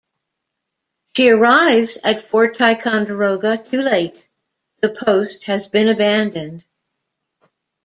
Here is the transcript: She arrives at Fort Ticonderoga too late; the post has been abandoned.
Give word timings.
She 1.15 1.29
arrives 1.29 1.99
at 2.03 2.25
Fort 2.25 2.57
Ticonderoga 2.57 3.57
too 3.69 3.81
late; 3.81 4.15
the 4.81 4.89
post 4.89 5.43
has 5.43 5.69
been 5.69 5.89
abandoned. 5.89 6.65